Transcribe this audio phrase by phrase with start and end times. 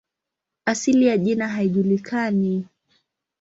[0.65, 2.65] Asili ya jina haijulikani.